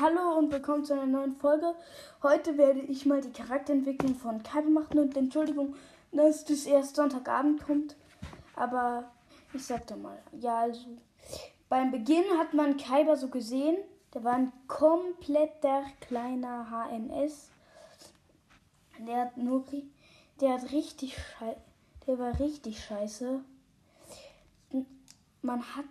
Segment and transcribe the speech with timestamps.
[0.00, 1.74] Hallo und willkommen zu einer neuen Folge.
[2.22, 5.74] Heute werde ich mal die Charakterentwicklung von Kaiba machen und Entschuldigung,
[6.12, 7.96] dass das erst Sonntagabend kommt.
[8.54, 9.10] Aber
[9.52, 10.86] ich sag doch mal, ja, also
[11.68, 13.76] beim Beginn hat man Kaiba so gesehen.
[14.14, 17.50] Der war ein kompletter kleiner HMS.
[19.00, 19.64] Der hat nur,
[20.40, 21.60] der hat richtig scheiße,
[22.06, 23.40] der war richtig scheiße.
[25.42, 25.86] Man hat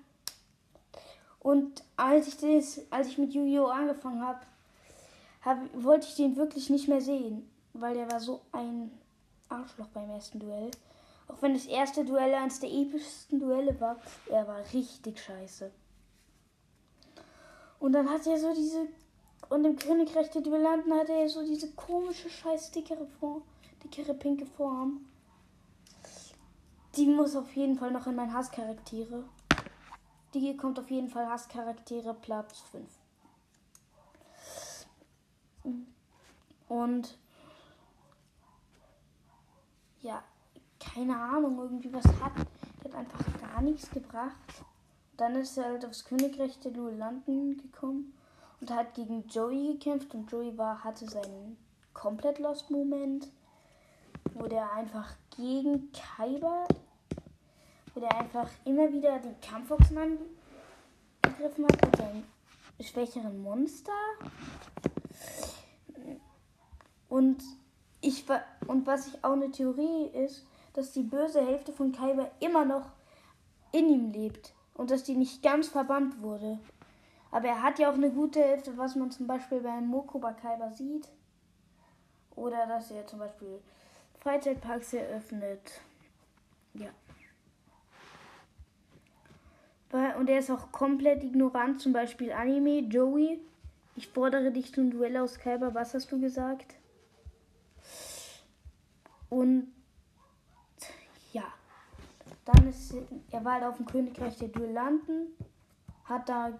[1.47, 3.67] und als ich, das, als ich mit Yu-Gi-Oh!
[3.67, 4.41] angefangen habe,
[5.45, 8.91] hab, wollte ich den wirklich nicht mehr sehen, weil der war so ein
[9.47, 10.69] Arschloch beim ersten Duell.
[11.29, 13.95] Auch wenn das erste Duell eines der epischsten Duelle war,
[14.29, 15.71] er war richtig scheiße.
[17.79, 18.85] Und dann hat er so diese.
[19.47, 23.41] Und im Königreich der Duellanten hatte er so diese komische, scheiß dickere Form,
[23.85, 25.05] dickere pinke Form.
[26.97, 29.23] Die muss auf jeden Fall noch in meinen Hasscharaktere.
[30.33, 32.85] Die kommt auf jeden Fall Hasscharaktere Platz 5.
[36.67, 37.17] Und
[40.01, 40.23] ja,
[40.79, 42.33] keine Ahnung, irgendwie was hat.
[42.83, 44.35] Der hat einfach gar nichts gebracht.
[45.15, 48.13] Dann ist er halt aufs Königreich der Duellanten gekommen
[48.61, 51.57] und hat gegen Joey gekämpft und Joey war, hatte seinen
[51.93, 53.31] komplett Lost Moment,
[54.33, 56.67] wo der einfach gegen Kaiba
[57.97, 62.23] wo der einfach immer wieder die Kampfboxen angegriffen hat mit seinem
[62.79, 63.91] schwächeren Monster.
[67.09, 67.41] Und
[68.01, 68.25] ich
[68.67, 72.85] und was ich auch eine Theorie ist, dass die böse Hälfte von Kaiba immer noch
[73.71, 76.59] in ihm lebt und dass die nicht ganz verbannt wurde.
[77.31, 80.69] Aber er hat ja auch eine gute Hälfte, was man zum Beispiel beim Mokoba Kaiba
[80.69, 81.09] sieht.
[82.35, 83.59] Oder dass er zum Beispiel
[84.19, 85.81] Freizeitparks eröffnet.
[86.75, 86.89] Ja.
[90.27, 93.39] Und er ist auch komplett ignorant, zum Beispiel Anime, Joey.
[93.95, 96.75] Ich fordere dich zum Duell aus Kaiba, was hast du gesagt?
[99.29, 99.71] Und
[101.31, 101.45] ja,
[102.43, 102.93] dann ist
[103.31, 105.27] er war halt auf dem Königreich der Duellanten,
[106.03, 106.59] hat da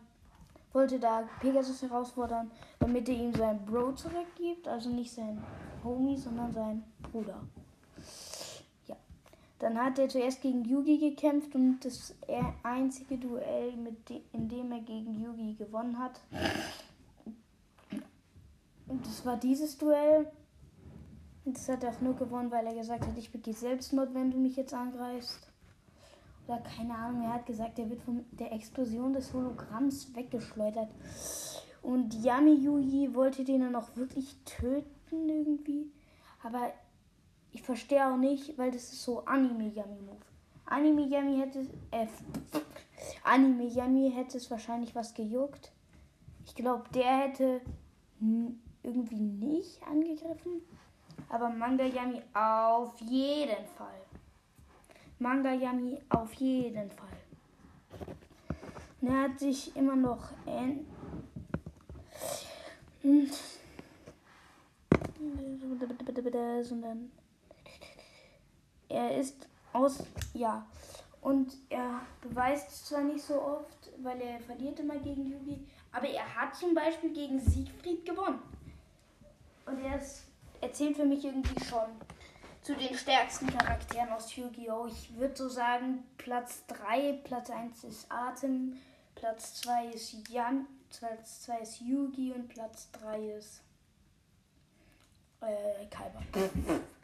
[0.71, 5.43] wollte da Pegasus herausfordern, damit er ihm seinen Bro zurückgibt, also nicht sein
[5.83, 7.41] Homie, sondern sein Bruder.
[9.59, 12.15] Dann hat er zuerst gegen Yugi gekämpft und das
[12.61, 13.73] einzige Duell,
[14.07, 16.21] de in dem er gegen Yugi gewonnen hat.
[18.87, 20.31] Und das war dieses Duell.
[21.43, 24.31] Und das hat er auch nur gewonnen, weil er gesagt hat, ich begehe Selbstmord, wenn
[24.31, 25.47] du mich jetzt angreifst.
[26.47, 30.89] Oder keine Ahnung, er hat gesagt, er wird von der Explosion des Hologramms weggeschleudert.
[31.81, 35.91] Und Yami Yugi wollte den dann auch wirklich töten irgendwie.
[36.43, 36.71] Aber
[37.57, 40.21] ich verstehe auch nicht, weil das ist so Anime Yami Move.
[40.67, 42.05] Anime Yami hätte äh,
[43.23, 45.71] Anime Yami hätte es wahrscheinlich was gejuckt.
[46.45, 47.61] Ich glaube, der hätte
[48.83, 50.61] irgendwie nicht angegriffen.
[51.29, 54.01] Aber Manga Yami auf jeden Fall.
[55.17, 57.17] Manga Yami auf jeden Fall.
[59.01, 60.29] Und er hat sich immer noch.
[66.63, 67.11] Sondern
[68.97, 70.03] er ist aus,
[70.33, 70.65] ja.
[71.21, 76.35] Und er beweist zwar nicht so oft, weil er verliert immer gegen Yugi, aber er
[76.35, 78.39] hat zum Beispiel gegen Siegfried gewonnen.
[79.65, 80.23] Und er ist,
[80.61, 81.87] erzählt für mich irgendwie schon
[82.61, 84.87] zu den stärksten Charakteren aus Yu-Gi-Oh!
[84.87, 88.77] Ich würde so sagen, Platz 3, Platz 1 ist Atem,
[89.15, 90.65] Platz 2 ist Yan,
[90.97, 93.61] Platz 2 ist Yugi und Platz 3 ist
[95.41, 96.21] äh, Kaiba.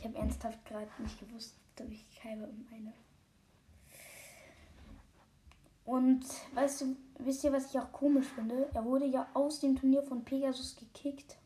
[0.00, 2.94] Ich habe ernsthaft gerade nicht gewusst, ob ich Kaiba meine.
[5.84, 6.24] Und
[6.54, 8.70] weißt du, wisst ihr, was ich auch komisch finde?
[8.72, 11.36] Er wurde ja aus dem Turnier von Pegasus gekickt,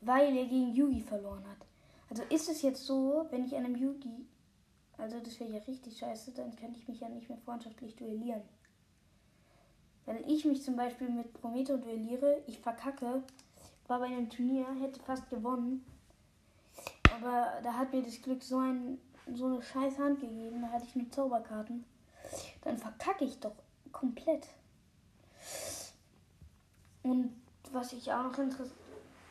[0.00, 1.66] weil er gegen Yugi verloren hat.
[2.08, 4.26] Also ist es jetzt so, wenn ich einem Yugi,
[4.96, 8.42] also das wäre ja richtig scheiße, dann kann ich mich ja nicht mehr freundschaftlich duellieren.
[10.06, 13.22] Wenn ich mich zum Beispiel mit Prometheus duelliere, ich verkacke,
[13.88, 15.84] war bei einem Turnier, hätte fast gewonnen
[17.14, 18.98] aber da hat mir das Glück so, ein,
[19.34, 20.62] so eine scheiß Hand gegeben.
[20.62, 21.84] Da hatte ich nur Zauberkarten.
[22.62, 23.54] Dann verkacke ich doch
[23.92, 24.48] komplett.
[27.02, 27.34] Und
[27.72, 28.78] was ich auch noch interessiert.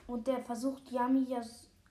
[0.07, 1.41] Und der versucht Yami ja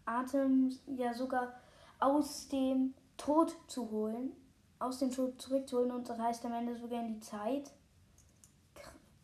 [0.05, 1.55] Atem ja sogar
[1.99, 4.33] aus dem Tod zu holen.
[4.79, 7.71] Aus dem Tod zurückzuholen und reist am Ende sogar in die Zeit.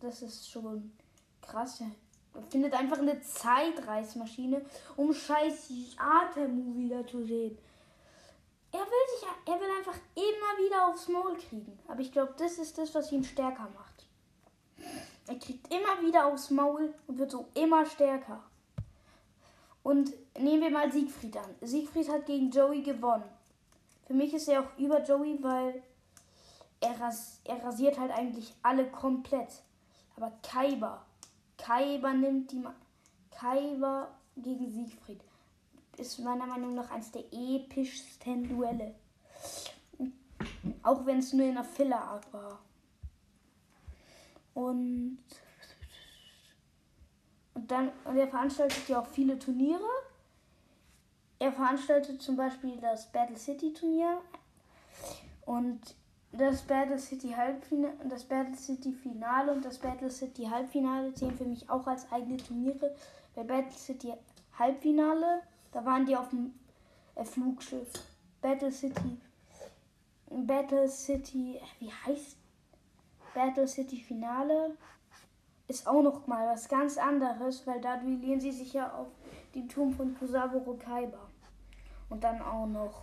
[0.00, 0.92] Das ist schon
[1.42, 1.82] krass.
[2.50, 4.64] Findet einfach eine Zeitreismaschine,
[4.96, 7.58] um scheiß Atem wieder zu sehen.
[8.70, 11.78] Er will sich, er will einfach immer wieder aufs Maul kriegen.
[11.88, 14.06] Aber ich glaube, das ist das, was ihn stärker macht.
[15.26, 18.42] er kriegt immer wieder aufs Maul und wird so immer stärker.
[19.82, 21.54] Und nehmen wir mal Siegfried an.
[21.60, 23.28] Siegfried hat gegen Joey gewonnen.
[24.06, 25.82] Für mich ist er auch über Joey, weil
[26.80, 29.62] er, ras er rasiert halt eigentlich alle komplett.
[30.16, 31.04] Aber Kaiba,
[31.68, 32.60] Kaiba nimmt die.
[32.60, 32.74] Ma
[33.30, 35.20] Kaiba gegen Siegfried
[35.98, 38.94] ist meiner Meinung nach eines der epischsten Duelle.
[40.82, 42.58] Auch wenn es nur in einer Filler-Art war.
[44.54, 45.18] Und,
[47.54, 49.90] und dann, und er veranstaltet ja auch viele Turniere.
[51.38, 54.22] Er veranstaltet zum Beispiel das Battle City Turnier
[55.44, 55.94] und
[56.32, 61.44] das Battle City Halbfinale, das Battle City Finale und das Battle City Halbfinale zählen für
[61.44, 62.94] mich auch als eigene Turniere.
[63.34, 64.12] Bei Battle City
[64.58, 65.42] Halbfinale,
[65.72, 66.54] da waren die auf dem
[67.14, 67.88] äh, Flugschiff.
[68.40, 69.18] Battle City
[70.30, 72.36] Battle City, wie heißt
[73.34, 74.76] Battle City Finale?
[75.66, 79.08] Ist auch noch mal was ganz anderes, weil da duellieren sie sich ja auf
[79.54, 81.18] dem Turm von Kusaburo Kaiba.
[82.10, 83.02] Und dann auch noch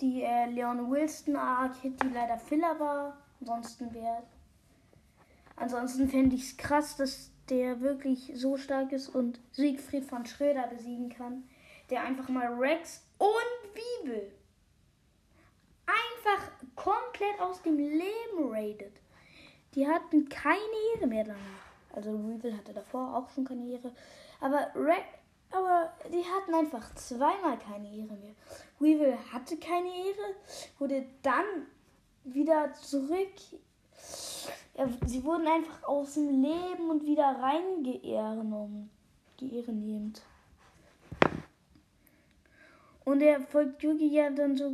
[0.00, 3.16] die äh, Leon Wilson Arc, die leider Filler war.
[3.40, 4.22] Ansonsten wäre.
[5.56, 10.66] Ansonsten fände ich es krass, dass der wirklich so stark ist und Siegfried von Schröder
[10.68, 11.44] besiegen kann.
[11.90, 14.32] Der einfach mal Rex und Bibel
[15.86, 19.00] einfach komplett aus dem Leben raidet.
[19.74, 20.60] Die hatten keine
[20.94, 21.70] Ehre mehr danach.
[21.92, 23.92] Also Weevil hatte davor auch schon keine Ehre.
[24.40, 24.96] Aber, Re
[25.50, 28.34] aber die hatten einfach zweimal keine Ehre mehr.
[28.78, 30.34] Weevil hatte keine Ehre,
[30.78, 31.44] wurde dann
[32.24, 33.32] wieder zurück.
[35.06, 38.90] Sie wurden einfach aus dem Leben und wieder reingeehrennommen.
[39.38, 40.22] Geehrennehmend.
[43.04, 44.70] Und er folgt Yugi ja dann so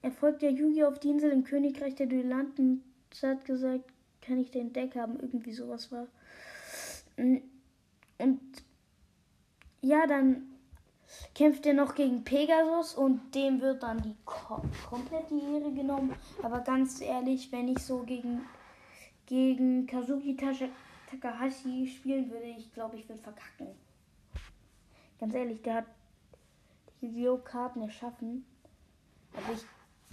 [0.00, 2.84] er folgt ja Yugi auf die Insel im Königreich der Duellanten.
[3.12, 3.84] Sie hat gesagt,
[4.22, 5.18] kann ich den Deck haben?
[5.20, 6.06] Irgendwie sowas war.
[7.16, 7.42] Und
[9.80, 10.57] ja, dann
[11.34, 16.14] kämpft er noch gegen Pegasus und dem wird dann die komplett die Ehre genommen.
[16.42, 18.42] Aber ganz ehrlich, wenn ich so gegen,
[19.26, 23.68] gegen Kazuki Takahashi spielen würde, ich glaube, ich würde verkacken.
[25.18, 25.86] Ganz ehrlich, der hat
[27.00, 27.38] die Yu-Gi-Oh!
[27.38, 28.44] Karten erschaffen.
[29.34, 29.64] Aber ich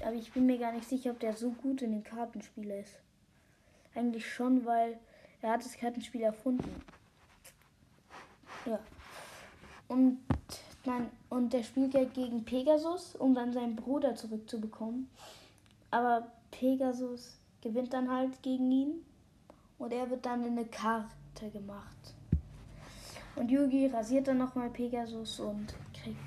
[0.04, 3.00] aber ich bin mir gar nicht sicher, ob der so gut in den Kartenspiel ist.
[3.94, 5.00] Eigentlich schon, weil
[5.42, 6.84] er hat das Kartenspiel erfunden.
[8.66, 8.80] Ja.
[9.88, 10.20] Und
[10.86, 15.10] dann, und der spielt ja gegen Pegasus, um dann seinen Bruder zurückzubekommen.
[15.92, 19.06] Aber Pegasus gewinnt dann halt gegen ihn
[19.78, 22.14] und er wird dann in eine Karte gemacht.
[23.36, 26.18] Und Yugi rasiert dann nochmal Pegasus und kriegt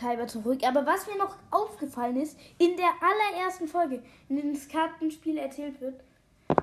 [0.00, 0.60] Kaiba zurück.
[0.66, 5.80] Aber was mir noch aufgefallen ist, in der allerersten Folge, in dem das Kartenspiel erzählt
[5.80, 6.02] wird,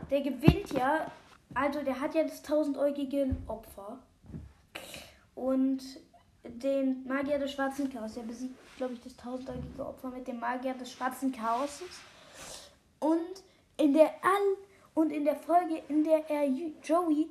[0.09, 1.09] der gewinnt ja,
[1.53, 3.99] also der hat ja das tausendäugige Opfer.
[5.35, 5.81] Und
[6.49, 8.13] den Magier des schwarzen Chaos.
[8.13, 11.99] Der besiegt, glaube ich, das tausendäugige Opfer mit dem Magier des schwarzen Chaoses.
[12.99, 13.43] Und
[13.77, 14.57] in der All
[14.93, 16.45] und in der Folge, in der er
[16.83, 17.29] Joey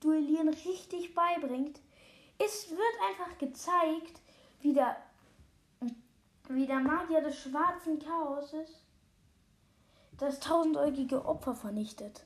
[0.00, 1.80] Duellieren richtig beibringt,
[2.38, 4.20] es wird einfach gezeigt,
[4.60, 4.96] wie der
[6.48, 8.82] wie der Magier des schwarzen Chaoses
[10.18, 12.24] das tausendäugige Opfer vernichtet.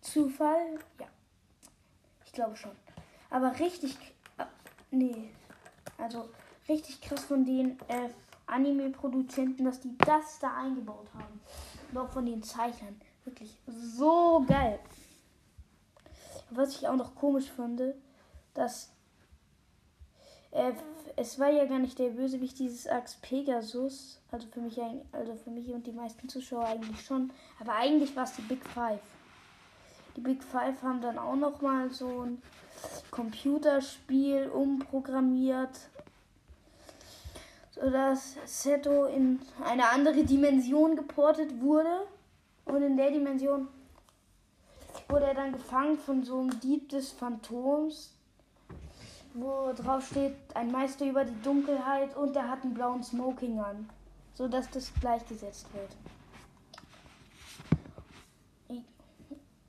[0.00, 0.78] Zufall?
[1.00, 1.06] Ja.
[2.24, 2.76] Ich glaube schon.
[3.30, 3.96] Aber richtig.
[4.90, 5.30] Nee.
[5.98, 6.28] Also
[6.68, 8.08] richtig krass von den äh,
[8.46, 11.40] Anime-Produzenten, dass die das da eingebaut haben.
[11.90, 13.00] Und auch von den Zeichnern.
[13.24, 14.78] Wirklich so geil.
[16.50, 17.82] Was ich auch noch komisch fand,
[18.54, 18.92] dass
[20.52, 20.72] äh,
[21.16, 24.20] es war ja gar nicht der Bösewicht dieses Ax Pegasus.
[24.30, 24.80] Also für mich,
[25.12, 27.32] also für mich und die meisten Zuschauer eigentlich schon.
[27.58, 29.00] Aber eigentlich war es die Big Five.
[30.16, 32.42] Die Big Five haben dann auch noch mal so ein
[33.10, 35.88] Computerspiel umprogrammiert,
[37.70, 42.06] sodass Seto in eine andere Dimension geportet wurde.
[42.64, 43.68] Und in der Dimension
[45.08, 48.12] wurde er dann gefangen von so einem Dieb des Phantoms,
[49.34, 53.88] wo drauf steht, ein Meister über die Dunkelheit und er hat einen blauen Smoking an,
[54.34, 55.96] so dass das gleichgesetzt wird.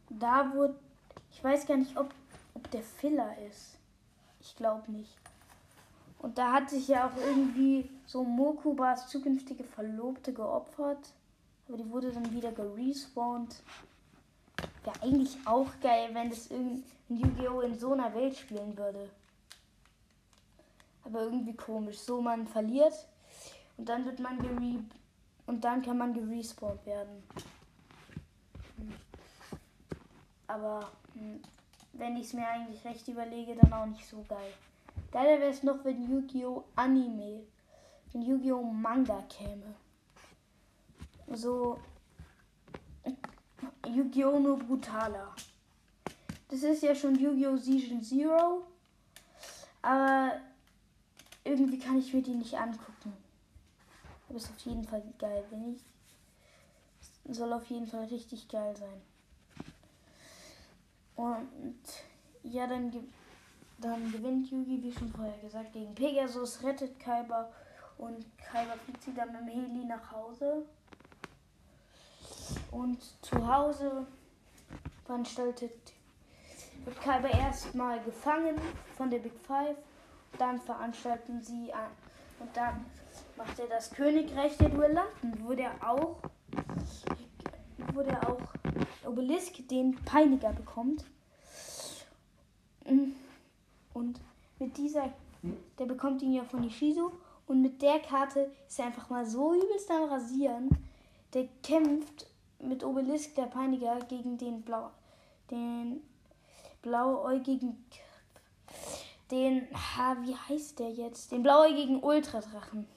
[0.10, 0.76] Da wurde,
[1.32, 2.12] ich weiß gar nicht, ob,
[2.74, 3.78] der Filler ist.
[4.40, 5.18] Ich glaube nicht.
[6.20, 11.14] Und da hat sich ja auch irgendwie so Mokubas zukünftige Verlobte geopfert.
[11.68, 13.62] Aber die wurde dann wieder gerespawnt.
[14.84, 17.62] Wäre eigentlich auch geil, wenn das irgendein Yu-Gi-Oh!
[17.62, 19.10] in so einer Welt spielen würde
[21.08, 21.98] aber irgendwie komisch.
[22.00, 23.08] So, man verliert
[23.78, 24.84] und dann wird man gere
[25.48, 27.24] und dann kann man gerespawnt werden.
[30.48, 31.42] aber hm,
[31.98, 34.54] wenn ich es mir eigentlich recht überlege, dann auch nicht so geil.
[35.12, 36.64] Geiler wäre es noch, wenn Yu-Gi-Oh!
[36.76, 37.44] Anime,
[38.12, 38.64] wenn Yu-Gi-Oh!
[38.64, 39.76] Manga käme.
[41.34, 41.80] So
[43.88, 44.40] Yu-Gi-Oh!
[44.40, 45.34] nur brutaler.
[46.50, 47.58] Das ist ja schon Yu-Gi-Oh!
[47.58, 48.64] Season Zero,
[49.82, 50.34] aber
[51.44, 53.14] irgendwie kann ich mir die nicht angucken.
[54.28, 55.82] Aber ist auf jeden Fall geil, wenn ich.
[57.36, 59.02] Soll auf jeden Fall richtig geil sein.
[61.18, 61.82] Und
[62.44, 62.92] ja, dann,
[63.80, 67.50] dann gewinnt Yugi, wie schon vorher gesagt, gegen Pegasus, rettet Kaiba
[67.98, 70.64] und Kaiba fliegt sie dann mit dem Heli nach Hause.
[72.72, 74.06] Und zu Hause
[75.06, 75.74] veranstaltet
[76.86, 78.56] wird Kaiba erstmal gefangen
[78.96, 79.76] von der Big Five.
[80.38, 81.90] Dann veranstalten sie ein,
[82.40, 82.86] und dann
[83.36, 86.18] macht er das Königreich der Duellanten, wo der auch,
[87.94, 88.57] wo der auch
[89.08, 91.06] Obelisk den Peiniger bekommt.
[93.94, 94.20] Und
[94.60, 95.14] mit dieser,
[95.78, 97.12] der bekommt ihn ja von Ishizu.
[97.48, 100.70] Und mit der Karte ist er einfach mal so übelst am Rasieren.
[101.34, 102.28] Der kämpft
[102.60, 104.90] mit Obelisk, der Peiniger, gegen den Blau,
[105.50, 106.02] den
[106.82, 107.86] blauäugigen,
[109.32, 111.32] den, ha, wie heißt der jetzt?
[111.32, 112.88] Den blauäugigen Ultradrachen.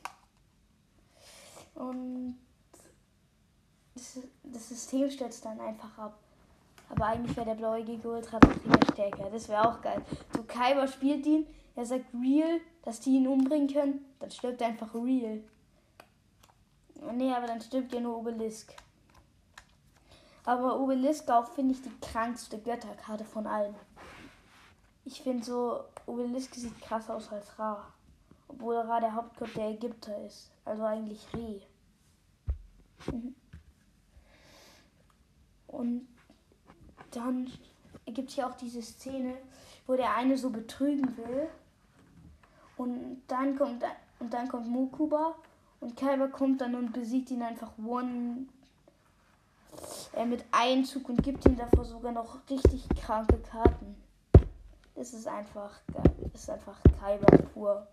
[1.75, 2.39] Und
[4.45, 6.19] das, System stürzt dann einfach ab.
[6.89, 8.59] Aber eigentlich wäre der blauäugige Ultradrache
[8.93, 9.31] stärker.
[9.31, 10.03] Das wäre auch geil.
[10.35, 14.69] So Kaiba spielt ihn, er sagt Real, dass die ihn umbringen können, dann stirbt er
[14.69, 15.41] einfach Real.
[17.15, 18.75] Nee, aber dann stirbt ja nur Obelisk.
[20.45, 23.75] Aber Obelisk auch finde ich die krankste Götterkarte von allen.
[25.05, 27.87] Ich finde so, Obelisk sieht krass aus als Ra.
[28.49, 30.51] Obwohl Ra der Hauptgott der Ägypter ist.
[30.65, 31.63] Also eigentlich Re.
[33.07, 33.35] Mhm.
[35.81, 36.07] Und
[37.13, 37.51] dann
[38.05, 39.35] gibt es ja auch diese Szene,
[39.87, 41.49] wo der eine so betrügen will.
[42.77, 43.83] Und dann kommt,
[44.19, 45.35] und dann kommt Mokuba
[45.81, 48.45] und Kaiba kommt dann und besiegt ihn einfach one
[50.15, 53.97] äh, mit Einzug und gibt ihm davor sogar noch richtig kranke Karten.
[54.95, 55.81] Das ist einfach
[56.35, 57.87] ist einfach Kaiba pur.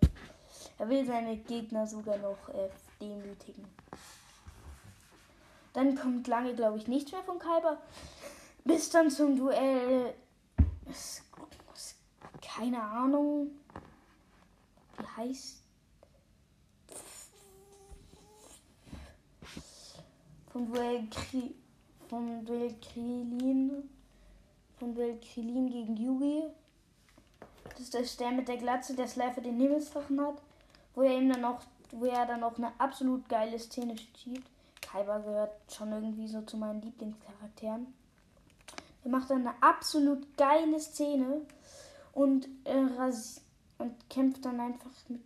[0.77, 3.63] Er will seine Gegner sogar noch äh, demütigen.
[5.77, 7.77] Dann kommt lange, glaube ich, nichts mehr von Kaiba.
[8.63, 10.15] Bis dann zum Duell.
[12.41, 13.51] Keine Ahnung.
[14.97, 15.61] Wie heißt.
[20.51, 21.53] Vom Duell Kri
[22.09, 23.87] vom Duell Krilin.
[24.79, 26.41] Vom Duell Krilin gegen Yugi.
[27.77, 30.41] Das ist der mit der Glatze, der Slifer den Himmelsdrachen hat.
[30.95, 34.56] Wo er ihm dann auch, wo er dann auch eine absolut geile Szene schiebt.
[34.97, 37.93] Kaiba gehört schon irgendwie so zu meinen Lieblingscharakteren.
[39.03, 41.41] Er macht dann eine absolut geile Szene
[42.13, 43.11] und, äh,
[43.77, 45.21] und kämpft dann einfach mit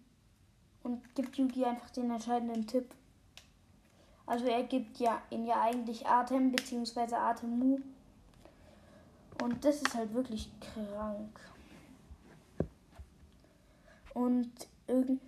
[0.84, 2.94] und gibt Yugi einfach den entscheidenden Tipp.
[4.25, 7.16] Also er gibt ja ihn ja eigentlich Atem bzw.
[7.16, 7.80] Atemu.
[9.42, 11.40] Und das ist halt wirklich krank.
[14.13, 14.51] Und
[14.88, 15.22] irgend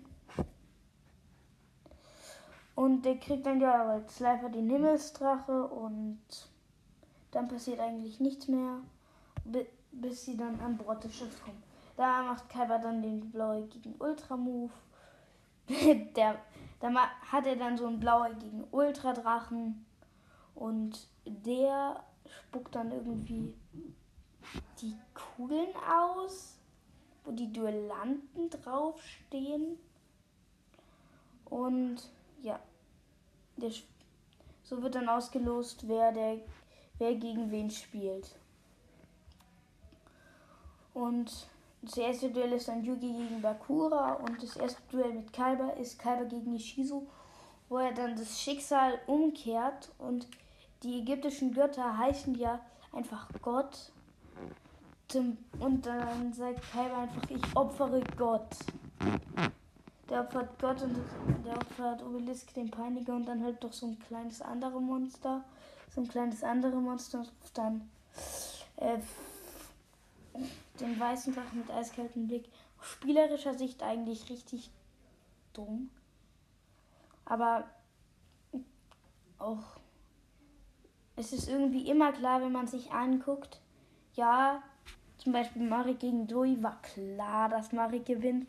[2.75, 6.19] und der kriegt dann ja als Slifer den Himmelsdrache und
[7.31, 8.79] dann passiert eigentlich nichts mehr,
[9.91, 11.61] bis sie dann an Bord des Schiffs kommen.
[11.95, 14.71] Da macht Kaiba dann den blauäugigen Ultra-Move.
[16.13, 16.35] da
[17.31, 19.85] hat er dann so einen blauäugigen Ultradrachen
[20.55, 23.53] und der spuckt dann irgendwie
[24.81, 26.57] die Kugeln aus,
[27.23, 29.77] wo die Duellanten draufstehen.
[31.45, 32.09] Und
[32.43, 32.59] ja,
[33.57, 33.71] der,
[34.63, 36.37] so wird dann ausgelost, wer der
[36.97, 38.35] wer gegen wen spielt.
[40.93, 41.47] Und
[41.81, 45.99] das erste Duell ist dann Yugi gegen Bakura und das erste Duell mit Kaiba ist
[45.99, 47.07] Kaiba gegen Ishizu,
[47.67, 50.27] wo er dann das Schicksal umkehrt und
[50.83, 52.59] die ägyptischen Götter heißen ja
[52.91, 53.91] einfach Gott.
[55.59, 58.55] Und dann sagt Kaiba einfach, ich opfere Gott.
[60.13, 60.95] Der opfert Gott und
[61.43, 65.43] der opfert Obelisk den Peiniger und dann halt doch so ein kleines andere Monster
[65.93, 67.89] so ein kleines andere Monster dann
[68.77, 68.97] äh,
[70.79, 72.45] den weißen Drachen mit eiskaltem Blick.
[72.79, 74.71] Aus spielerischer Sicht eigentlich richtig
[75.53, 75.89] dumm.
[77.25, 77.65] Aber
[79.39, 79.63] auch
[81.15, 83.61] es ist irgendwie immer klar, wenn man sich anguckt,
[84.15, 84.61] ja,
[85.17, 88.47] zum Beispiel Marik gegen Joey war klar, dass Marik gewinnt.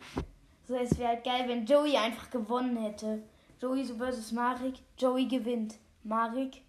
[0.67, 3.23] So, es wäre halt geil, wenn Joey einfach gewonnen hätte.
[3.61, 5.77] Joey so versus Marik, Joey gewinnt.
[6.03, 6.63] Marik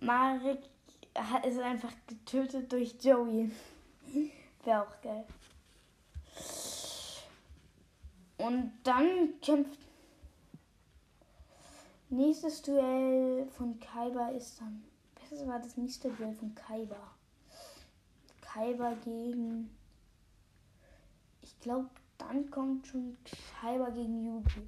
[0.00, 0.60] Marek
[1.14, 3.50] er ist einfach getötet durch Joey.
[4.64, 5.24] Wäre auch geil.
[8.36, 9.80] Und dann kämpft.
[12.10, 14.84] Nächstes Duell von Kaiba ist dann.
[15.28, 17.10] Das war das nächste Duell von Kaiba.
[18.40, 19.76] Kaiba gegen.
[21.58, 21.88] Ich glaube,
[22.18, 23.16] dann kommt schon
[23.60, 24.62] Kaiba gegen Yugi.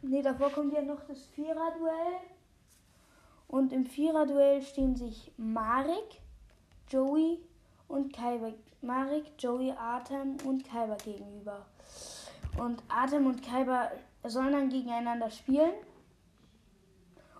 [0.00, 2.20] Ne, davor kommt ja noch das Vierer-Duell.
[3.46, 6.22] Und im Vierer-Duell stehen sich Marek,
[6.88, 7.38] Joey
[7.86, 8.52] und Kaiba.
[8.80, 11.66] Marek, Joey, Artem und Kaiba gegenüber.
[12.56, 13.90] Und Artem und Kaiba
[14.24, 15.74] sollen dann gegeneinander spielen.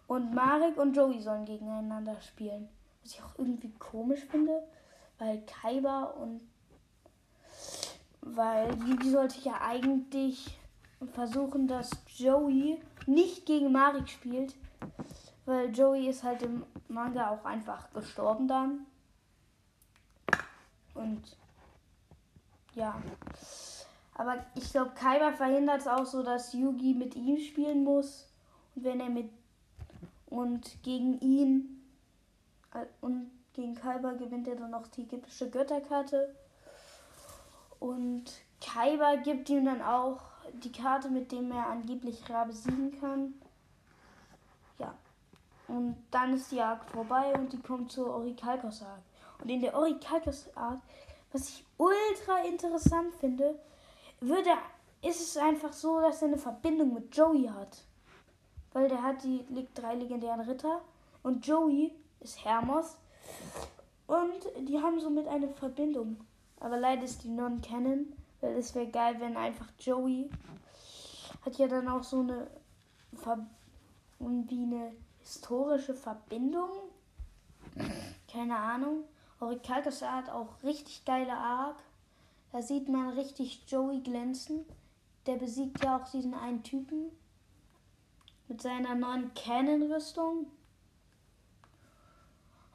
[0.07, 2.69] Und Marek und Joey sollen gegeneinander spielen.
[3.03, 4.63] Was ich auch irgendwie komisch finde,
[5.19, 6.43] weil Kaiba und
[8.25, 10.59] weil Yugi sollte ja eigentlich
[11.13, 14.55] versuchen, dass Joey nicht gegen Marek spielt,
[15.45, 18.87] weil Joey ist halt im Manga auch einfach gestorben dann.
[20.95, 21.37] Und
[22.75, 23.01] ja.
[24.15, 28.29] Aber ich glaube, Kaiba verhindert es auch so, dass Yugi mit ihm spielen muss.
[28.75, 29.29] Und wenn er mit
[30.27, 31.83] und gegen ihn
[32.73, 36.35] äh, und gegen Kaiba gewinnt er dann noch die ägyptische Götterkarte.
[37.85, 38.25] Und
[38.63, 40.19] Kaiba gibt ihm dann auch
[40.55, 43.35] die Karte, mit dem er angeblich Ra besiegen kann.
[44.79, 44.95] Ja.
[45.69, 49.03] Und dann ist die Arc vorbei und die kommt zur Orikalkos Arc.
[49.39, 50.81] Und in der Orikalkos Arc,
[51.31, 53.55] was ich ultra interessant finde,
[54.19, 54.53] würde,
[55.03, 57.85] ist es einfach so, dass er eine Verbindung mit Joey hat.
[58.73, 60.81] Weil der hat die drei legendären Ritter
[61.23, 62.97] und Joey ist Hermos.
[64.07, 66.25] Und die haben somit eine Verbindung.
[66.65, 70.31] Aber leider ist die Non-Canon, weil es wäre geil, wenn einfach Joey
[71.45, 72.51] hat ja dann auch so eine
[73.13, 73.47] Ver
[74.19, 76.71] wie eine historische Verbindung.
[78.33, 79.05] Keine Ahnung.
[79.41, 81.77] Orikalkas hat auch richtig geile Arc.
[82.51, 84.65] Da sieht man richtig Joey glänzen.
[85.27, 87.11] Der besiegt ja auch diesen einen Typen
[88.49, 90.47] mit seiner neuen Cannon-Rüstung.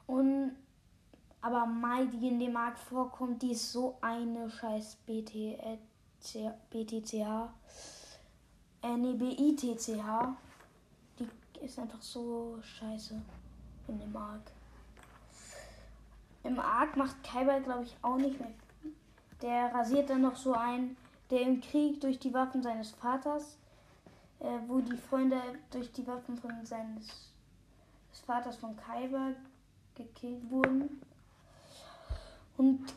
[0.06, 0.54] Und
[1.42, 5.78] aber Mai, die in dem Markt vorkommt, die ist so eine scheiß BTCH.
[8.82, 10.36] Äh, nee, BITCH.
[11.18, 13.20] Die ist einfach so scheiße
[13.88, 14.52] in dem Arc.
[16.42, 18.50] Im Arc macht Kaiba, glaube ich, auch nicht mehr.
[19.42, 20.96] Der rasiert dann noch so ein,
[21.30, 23.56] der im Krieg durch die Waffen seines Vaters,
[24.40, 27.32] äh, wo die Freunde durch die Waffen von seines
[28.26, 29.32] Vaters von Kaiba
[29.94, 31.00] gekillt wurden.
[32.60, 32.92] Und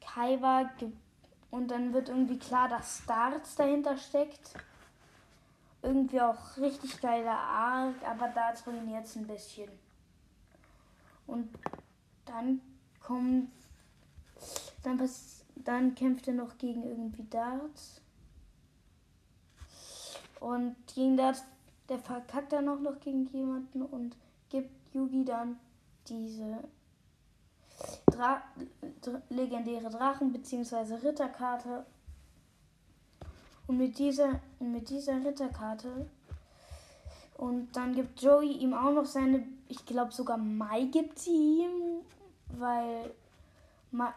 [0.00, 0.70] Kaiba
[1.50, 4.54] und dann wird irgendwie klar, dass Starts dahinter steckt.
[5.82, 9.68] Irgendwie auch richtig geiler Arc, aber da trainiert es ein bisschen.
[11.26, 11.48] Und
[12.24, 12.60] dann
[13.00, 13.50] kommt.
[14.84, 15.10] Dann,
[15.56, 18.00] dann kämpft er noch gegen irgendwie Darts.
[20.38, 21.42] Und gegen Darts,
[21.88, 24.14] der verkackt dann auch noch gegen jemanden und
[24.50, 25.58] gibt Yugi dann
[26.06, 26.62] diese
[28.18, 28.42] Dra
[29.30, 30.94] legendäre Drachen- bzw.
[31.06, 31.86] Ritterkarte.
[33.68, 36.06] Und mit dieser, mit dieser Ritterkarte
[37.38, 42.00] und dann gibt Joey ihm auch noch seine, ich glaube sogar Mai gibt sie ihm,
[42.58, 43.14] weil,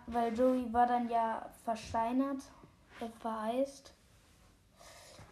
[0.07, 2.39] weil Joey war dann ja versteinert,
[3.19, 3.93] vereist.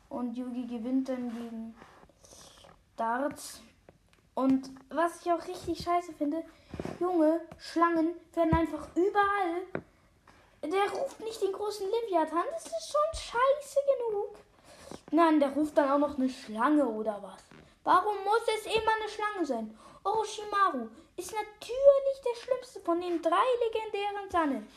[0.08, 1.76] Und Yugi gewinnt dann gegen
[2.96, 3.62] Darts.
[4.40, 6.46] Und was ich auch richtig scheiße finde,
[6.98, 9.64] Junge, Schlangen werden einfach überall.
[10.64, 14.38] Der ruft nicht den großen Leviathan, das ist schon scheiße genug.
[15.12, 17.44] Nein, der ruft dann auch noch eine Schlange oder was.
[17.84, 19.78] Warum muss es immer eine Schlange sein?
[20.06, 24.68] Orochimaru ist natürlich der schlimmste von den drei legendären Sannen.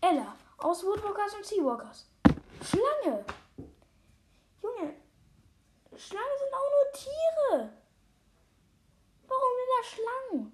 [0.00, 2.08] Ella aus Woodwalkers und Seawalkers.
[2.68, 3.24] Schlange.
[4.60, 4.94] Junge,
[5.96, 7.83] Schlangen sind auch nur Tiere.
[9.34, 10.52] Warum immer Schlangen?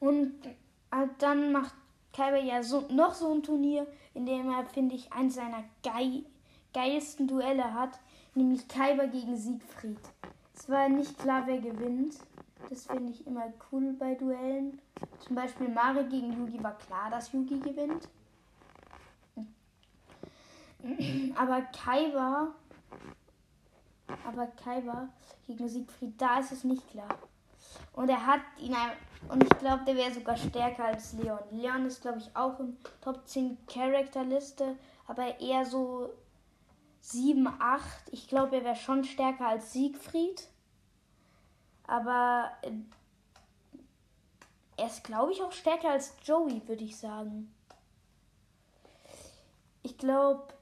[0.00, 1.74] Und äh, dann macht
[2.12, 6.24] Kaiba ja so, noch so ein Turnier, in dem er, finde ich, eins seiner geil,
[6.72, 7.98] geilsten Duelle hat,
[8.34, 10.00] nämlich Kaiba gegen Siegfried.
[10.54, 12.16] Es war nicht klar, wer gewinnt.
[12.68, 14.80] Das finde ich immer cool bei Duellen.
[15.20, 18.08] Zum Beispiel Mari gegen Yugi war klar, dass Yugi gewinnt.
[21.36, 22.54] Aber Kaiba,
[24.26, 25.08] aber Kaiba
[25.46, 27.18] gegen Siegfried, da ist es nicht klar.
[27.92, 28.74] Und er hat ihn,
[29.28, 31.38] und ich glaube, der wäre sogar stärker als Leon.
[31.50, 36.10] Leon ist, glaube ich, auch in Top 10 Charakterliste, aber eher so
[37.00, 37.82] 7, 8.
[38.12, 40.48] Ich glaube, er wäre schon stärker als Siegfried.
[41.86, 42.50] Aber
[44.76, 47.52] er ist, glaube ich, auch stärker als Joey, würde ich sagen.
[49.82, 50.52] Ich glaube,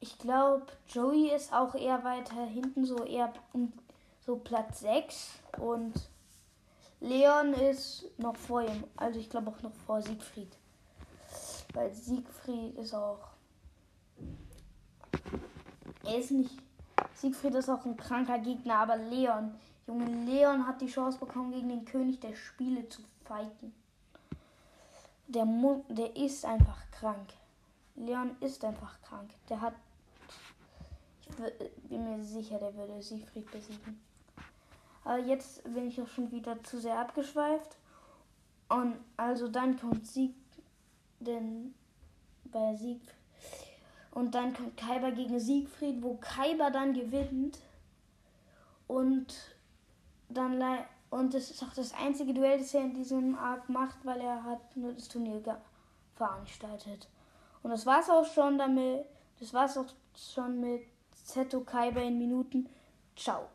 [0.00, 3.72] ich glaube, Joey ist auch eher weiter hinten, so eher um
[4.24, 5.94] so Platz 6 und
[7.00, 10.56] Leon ist noch vor ihm, also ich glaube auch noch vor Siegfried.
[11.72, 13.28] Weil Siegfried ist auch.
[16.04, 16.50] Er ist nicht.
[17.14, 19.54] Siegfried ist auch ein kranker Gegner, aber Leon.
[19.86, 23.74] Junge Leon hat die Chance bekommen, gegen den König der Spiele zu fighten.
[25.28, 27.28] Der, Mu der ist einfach krank.
[27.94, 29.30] Leon ist einfach krank.
[29.48, 29.74] Der hat.
[31.88, 34.00] Bin mir sicher, der würde Siegfried besiegen.
[35.04, 37.76] Aber jetzt bin ich auch schon wieder zu sehr abgeschweift.
[38.68, 40.34] Und also dann kommt Sieg,
[41.18, 41.74] denn
[42.44, 43.00] bei Sieg
[44.12, 47.58] und dann kommt Kaiber gegen Siegfried, wo Kaiber dann gewinnt
[48.86, 49.34] und
[50.28, 50.62] dann
[51.10, 54.44] und das ist auch das einzige Duell, das er in diesem Arc macht, weil er
[54.44, 55.42] hat nur das Turnier
[56.14, 57.08] veranstaltet.
[57.62, 59.04] Und das war's auch schon damit.
[59.40, 60.82] Das war's auch schon mit
[61.24, 62.68] Zeto Kaiber in Minuten.
[63.16, 63.48] Ciao.